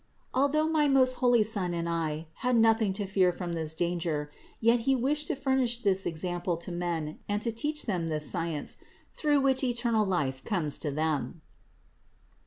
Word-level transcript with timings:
Although 0.33 0.67
my 0.67 0.87
most 0.87 1.13
holy 1.21 1.43
Son 1.43 1.75
and 1.75 1.87
I 1.87 2.25
had 2.37 2.55
nothing 2.55 2.91
to 2.93 3.05
fear 3.05 3.31
from 3.31 3.53
this 3.53 3.75
danger, 3.75 4.31
yet 4.59 4.79
He 4.79 4.95
wished 4.95 5.27
to 5.27 5.35
furnish 5.35 5.77
this 5.77 6.07
example 6.07 6.57
to 6.57 6.71
men 6.71 7.19
and 7.29 7.39
to 7.43 7.51
teach 7.51 7.85
them 7.85 8.07
this 8.07 8.27
science, 8.27 8.77
through 9.11 9.41
which 9.41 9.63
eternal 9.63 10.07
life 10.07 10.43
comes 10.43 10.79
to 10.79 10.89
them. 10.89 11.43